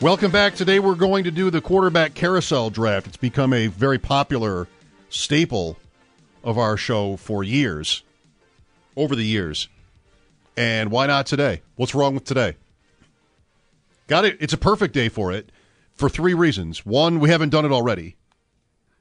[0.00, 0.54] Welcome back.
[0.54, 3.06] Today we're going to do the quarterback carousel draft.
[3.06, 4.68] It's become a very popular
[5.08, 5.78] staple
[6.42, 8.02] of our show for years,
[8.96, 9.68] over the years.
[10.58, 11.62] And why not today?
[11.76, 12.56] What's wrong with today?
[14.06, 14.36] Got it.
[14.40, 15.50] It's a perfect day for it
[15.94, 16.84] for three reasons.
[16.84, 18.16] One, we haven't done it already,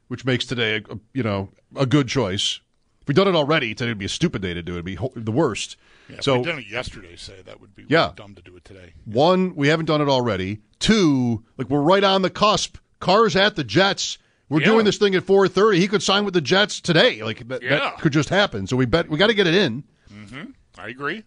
[0.08, 2.61] which makes today, a, you know, a good choice.
[3.03, 4.75] If we'd done it already, today would be a stupid day to do it.
[4.75, 5.75] It'd be ho- the worst.
[6.09, 8.11] Yeah, if so we'd done it yesterday, say that would be Yeah.
[8.16, 8.94] dumb to do it today.
[9.05, 10.59] One, we haven't done it already.
[10.80, 12.78] Two, like we're right on the cusp.
[13.02, 14.17] Carr's at the Jets.
[14.47, 14.67] We're Yeah.
[14.67, 15.80] doing this thing at four thirty.
[15.80, 17.22] He could sign with the Jets today.
[17.23, 17.80] Like that, Yeah.
[17.80, 18.67] that could just happen.
[18.67, 19.83] So we bet we got to get it in.
[20.13, 20.44] Mm-hmm.
[20.78, 21.23] I agree.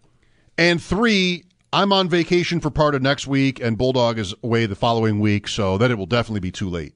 [0.57, 4.75] And three, I'm on vacation for part of next week, and Bulldog is away the
[4.75, 5.47] following week.
[5.47, 6.93] So then it will definitely be too late.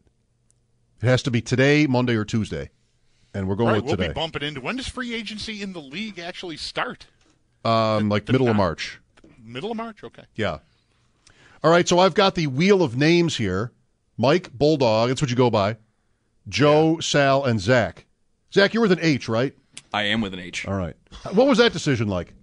[1.01, 2.69] It has to be today, Monday, or Tuesday,
[3.33, 4.07] and we're going All right, with we'll today.
[4.09, 4.61] be bumping into.
[4.61, 7.07] When does free agency in the league actually start?
[7.63, 8.99] um, like the middle of March.
[9.43, 10.03] Middle of March.
[10.03, 10.23] Okay.
[10.35, 10.59] Yeah.
[11.63, 13.71] All right, so I've got the wheel of names here.
[14.17, 15.77] Mike, Bulldog, that's what you go by.
[16.49, 18.05] Joe, Sal, and Zach.
[18.53, 19.53] Zach, you're with an H, right?
[19.93, 20.67] I am with an H.
[20.67, 20.95] All right.
[21.33, 22.33] What was that decision like?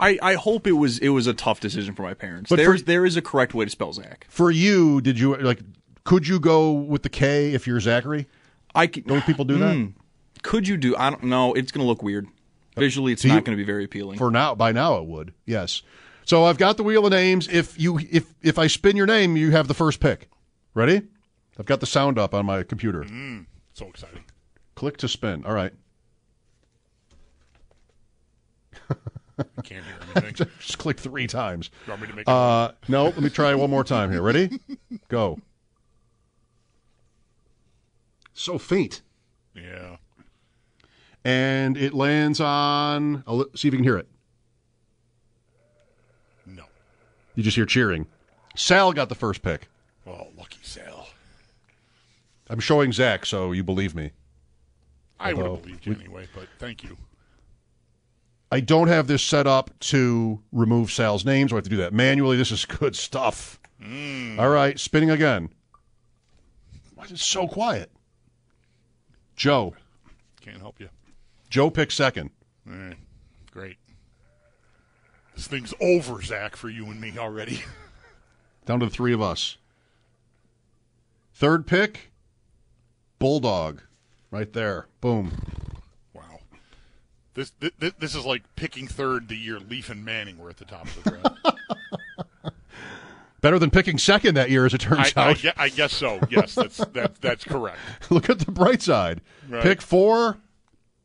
[0.00, 2.50] I, I hope it was it was a tough decision for my parents.
[2.50, 4.26] But there is there is a correct way to spell Zach.
[4.28, 5.60] For you, did you like
[6.02, 8.26] could you go with the K if you're Zachary?
[8.74, 9.92] I c- Don't people do that?
[10.42, 10.96] could you do?
[10.96, 11.54] I don't know.
[11.54, 12.26] It's going to look weird.
[12.76, 14.18] Visually, it's So you- not going to be very appealing.
[14.18, 15.32] For now, by now it would.
[15.46, 15.82] Yes.
[16.24, 17.46] So I've got the wheel of names.
[17.48, 20.28] If you if if I spin your name, you have the first pick.
[20.72, 21.02] Ready?
[21.58, 23.04] I've got the sound up on my computer.
[23.74, 24.24] So exciting.
[24.74, 25.44] Click to spin.
[25.44, 25.72] All right.
[29.38, 30.46] I can't hear anything.
[30.60, 31.70] Just click three times.
[31.86, 32.28] you want me to make it?
[32.30, 34.22] Uh, no, let me try one more time here.
[34.22, 34.60] Ready?
[35.08, 35.40] Go.
[38.34, 39.02] So faint.
[39.54, 39.96] yeah.
[41.24, 43.24] And it lands on.
[43.26, 44.06] I'll see if you can hear it.
[46.44, 46.64] No.
[47.34, 48.06] You just hear cheering.
[48.56, 49.68] Sal got the first pick.
[50.06, 51.06] Oh, lucky Sal.
[52.50, 54.10] I'm showing Zach, so you believe me.
[55.18, 56.98] I would Although have believed you anyway, but thank you.
[58.52, 61.52] I don't have this set up to remove Sal's names.
[61.52, 62.36] I have to do that manually.
[62.36, 63.58] This is good stuff.
[63.82, 64.38] Mm.
[64.38, 65.48] All right, spinning again.
[66.94, 67.90] Why is it so quiet?
[69.36, 69.74] Joe.
[70.40, 70.88] Can't help you.
[71.50, 72.30] Joe picks second.
[72.68, 72.96] All right.
[73.50, 73.76] Great.
[75.34, 77.62] This thing's over, Zach, for you and me already.
[78.66, 79.56] Down to the three of us.
[81.34, 82.12] Third pick,
[83.18, 83.82] Bulldog.
[84.30, 84.86] Right there.
[85.00, 85.32] Boom.
[86.12, 86.40] wow.
[87.34, 90.64] This, this this is like picking third the year Leaf and Manning were at the
[90.64, 91.38] top of the draft.
[93.44, 95.42] Better than picking second that year, as it turns I, out.
[95.42, 96.18] gue- I guess so.
[96.30, 97.76] Yes, that's that, that's correct.
[98.10, 99.20] Look at the bright side.
[99.50, 99.62] Right.
[99.62, 100.38] Pick four.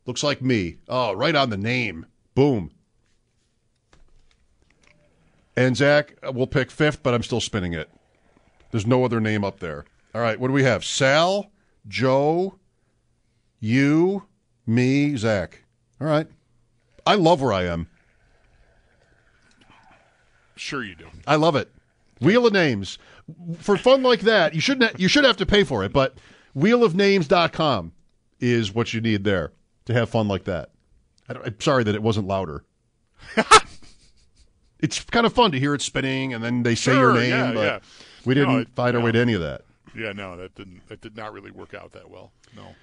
[0.06, 0.78] Looks like me.
[0.88, 2.06] Oh, right on the name.
[2.34, 2.70] Boom.
[5.54, 7.90] And Zach uh, will pick fifth, but I'm still spinning it.
[8.70, 9.84] There's no other name up there.
[10.14, 10.82] All right, what do we have?
[10.82, 11.50] Sal,
[11.88, 12.58] Joe,
[13.60, 14.24] you,
[14.66, 15.64] me, Zach.
[16.00, 16.26] All right.
[17.06, 17.90] I love where I am.
[20.56, 21.08] Sure you do.
[21.26, 21.70] I love it.
[22.20, 22.98] Wheel of Names.
[23.58, 26.16] For fun like that, you shouldn't you should have to pay for it, but
[26.56, 27.92] wheelofnames.com
[28.40, 29.52] is what you need there
[29.84, 30.70] to have fun like that.
[31.28, 32.64] I I'm sorry that it wasn't louder.
[34.80, 37.52] it's kind of fun to hear it spinning and then they say your name, yeah,
[37.52, 37.78] but yeah.
[38.24, 39.62] we didn't No, it- find our way to any of that.
[39.94, 42.32] Yeah, no, that didn't that did not really work out that well.
[42.56, 42.74] No.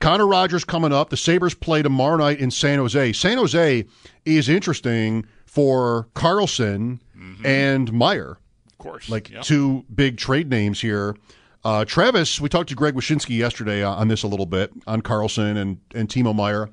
[0.00, 1.10] Connor Rogers coming up.
[1.10, 3.12] The Sabres play tomorrow night in San Jose.
[3.12, 3.84] San Jose
[4.24, 7.46] is interesting for Karlsson mm-hmm.
[7.46, 8.38] and Meier.
[8.74, 9.08] Of course.
[9.08, 9.42] like Yep.
[9.44, 11.16] two big trade names here.
[11.64, 15.00] Uh, Travis, we talked to Greg Wyshynski yesterday uh, on this a little bit on
[15.00, 16.68] Karlsson and and Timo Meier.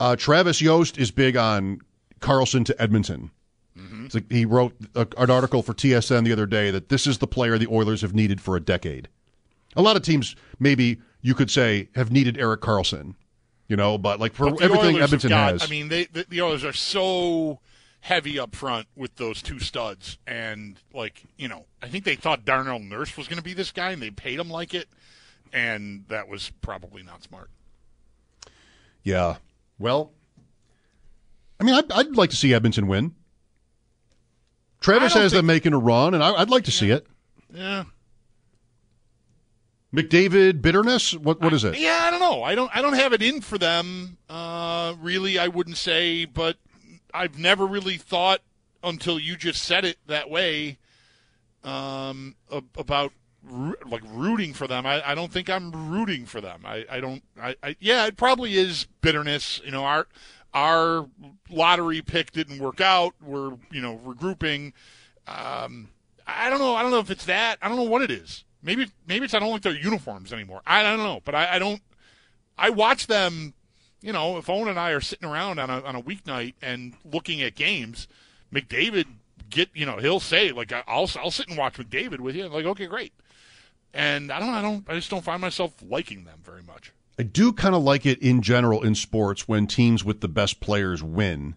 [0.00, 1.80] Uh, Travis Yost is big on
[2.20, 3.30] Karlsson to Edmonton.
[4.04, 7.18] It's like he wrote a, an article for TSN the other day that this is
[7.18, 9.08] the player the Oilers have needed for a decade.
[9.76, 13.14] A lot of teams, maybe you could say, have needed Erik Karlsson,
[13.68, 15.62] you know, but like for But everything Oilers Edmonton got, has.
[15.62, 17.60] I mean, they the, the Oilers are so
[18.02, 22.44] heavy up front with those two studs, and like you know, I think they thought
[22.44, 24.88] Darnell Nurse was going to be this guy, and they paid him like it,
[25.52, 27.48] and that was probably not smart.
[29.02, 29.36] Yeah.
[29.78, 30.12] Well,
[31.58, 33.14] I mean, I'd, I'd like to see Edmonton win.
[34.80, 37.06] Travis I has them making a run, and I, I'd like to see it.
[37.52, 37.84] Yeah.
[39.94, 41.14] McDavid bitterness?
[41.14, 41.78] What what is it?
[41.78, 42.42] Yeah, I don't know.
[42.42, 42.74] I don't.
[42.74, 44.16] I don't have it in for them.
[44.28, 46.56] Uh, really, I wouldn't say, but
[47.12, 48.40] I've never really thought
[48.82, 50.78] until you just said it that way
[51.64, 52.36] um,
[52.76, 53.12] about
[53.86, 54.86] like rooting for them.
[54.86, 56.62] I, I don't think I'm rooting for them.
[56.64, 57.22] I, I don't.
[57.40, 59.60] I, I yeah, it probably is bitterness.
[59.64, 60.06] You know, our
[60.54, 61.08] our
[61.50, 63.14] lottery pick didn't work out.
[63.22, 64.72] We're you know regrouping.
[65.26, 65.88] Um,
[66.26, 66.74] I don't know.
[66.74, 67.58] I don't know if it's that.
[67.62, 68.44] I don't know what it is.
[68.62, 70.62] Maybe maybe it's I don't like their uniforms anymore.
[70.66, 71.82] I don't know, but I, I don't.
[72.56, 73.54] I watch them.
[74.02, 76.94] You know, if Owen and I are sitting around on a on a weeknight and
[77.04, 78.08] looking at games,
[78.52, 79.06] McDavid
[79.48, 82.48] get you know he'll say like I'll I'll sit and watch McDavid with you.
[82.48, 83.12] Like okay, great.
[83.94, 86.92] And I don't I don't I just don't find myself liking them very much.
[87.18, 90.60] I do kind of like it in general in sports when teams with the best
[90.60, 91.56] players win,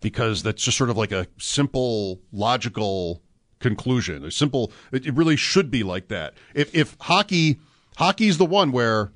[0.00, 3.22] because that's just sort of like a simple, logical
[3.60, 4.24] conclusion.
[4.24, 4.72] A simple.
[4.92, 6.34] It, it really should be like that.
[6.54, 7.60] If if hockey,
[7.96, 9.12] hockey's the one where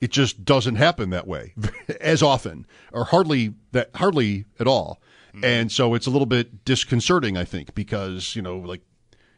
[0.00, 1.54] it just doesn't happen that way
[2.00, 5.00] as often, or hardly that hardly at all,
[5.32, 5.44] hmm.
[5.44, 7.36] and so it's a little bit disconcerting.
[7.36, 8.82] I think because you know like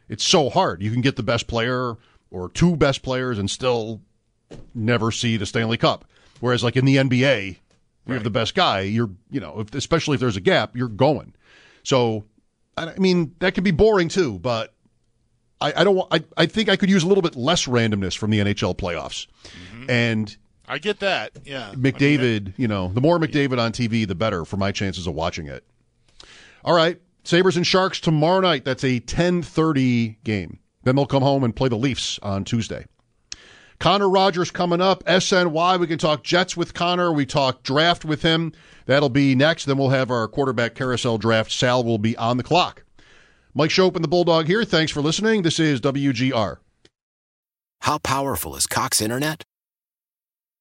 [0.09, 0.83] it's so hard.
[0.83, 1.97] You can get the best player
[2.31, 4.01] or two best players and still
[4.73, 6.05] never see the Stanley Cup.
[6.41, 7.57] Whereas, like in the NBA,
[8.07, 8.81] you have the best guy.
[8.81, 11.33] You're, you know, if, especially if there's a gap, you're going.
[11.83, 12.25] So,
[12.75, 14.39] I mean, that can be boring too.
[14.39, 14.73] But
[15.61, 16.07] I, I don't.
[16.11, 19.27] I, I think I could use a little bit less randomness from the NHL playoffs.
[19.73, 19.89] Mm-hmm.
[19.89, 20.37] And
[20.71, 21.33] I get that.
[21.43, 24.71] Yeah, I mean, McDavid, you know, the more McDavid on TV, the better for my
[24.71, 25.65] chances of watching it.
[26.63, 28.63] All right, Sabres and Sharks tomorrow night.
[28.63, 30.59] That's a 10:30 game.
[30.83, 32.85] Then they'll come home and play the Leafs on Tuesday.
[33.79, 35.03] Connor Rogers coming up.
[35.03, 35.77] SNY.
[35.77, 37.11] We can talk Jets with Connor.
[37.11, 38.53] We talk draft with him.
[38.85, 39.65] That'll be next.
[39.65, 41.51] Then we'll have our quarterback carousel draft.
[41.51, 42.85] Sal will be on the clock.
[43.53, 44.63] Mike Schopp and the Bulldog here.
[44.63, 45.41] Thanks for listening.
[45.41, 46.59] This is WGR.
[47.81, 49.43] How powerful is Cox Internet?